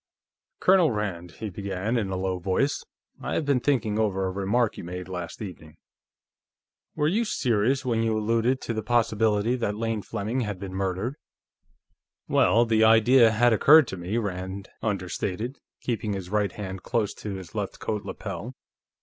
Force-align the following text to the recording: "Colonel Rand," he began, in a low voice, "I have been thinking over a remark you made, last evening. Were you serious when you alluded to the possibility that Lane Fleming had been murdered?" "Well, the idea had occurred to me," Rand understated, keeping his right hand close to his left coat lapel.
"Colonel 0.59 0.89
Rand," 0.89 1.33
he 1.33 1.51
began, 1.51 1.95
in 1.95 2.09
a 2.09 2.15
low 2.17 2.39
voice, 2.39 2.83
"I 3.21 3.35
have 3.35 3.45
been 3.45 3.59
thinking 3.59 3.99
over 3.99 4.25
a 4.25 4.31
remark 4.31 4.75
you 4.75 4.83
made, 4.83 5.07
last 5.07 5.43
evening. 5.43 5.77
Were 6.95 7.07
you 7.07 7.23
serious 7.23 7.85
when 7.85 8.01
you 8.01 8.17
alluded 8.17 8.61
to 8.61 8.73
the 8.73 8.81
possibility 8.81 9.55
that 9.57 9.75
Lane 9.75 10.01
Fleming 10.01 10.39
had 10.39 10.57
been 10.59 10.73
murdered?" 10.73 11.17
"Well, 12.27 12.65
the 12.65 12.83
idea 12.83 13.29
had 13.29 13.53
occurred 13.53 13.87
to 13.89 13.95
me," 13.97 14.17
Rand 14.17 14.69
understated, 14.81 15.59
keeping 15.81 16.13
his 16.13 16.31
right 16.31 16.51
hand 16.51 16.81
close 16.81 17.13
to 17.13 17.35
his 17.35 17.53
left 17.53 17.79
coat 17.79 18.03
lapel. 18.03 18.55